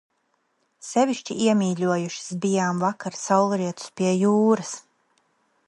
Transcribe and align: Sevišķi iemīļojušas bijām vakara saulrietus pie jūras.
Sevišķi 0.85 1.35
iemīļojušas 1.47 2.31
bijām 2.47 2.81
vakara 2.85 3.21
saulrietus 3.25 3.93
pie 4.01 4.15
jūras. 4.17 4.73